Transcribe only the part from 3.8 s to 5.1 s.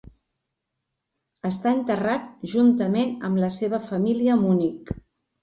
família a Munic.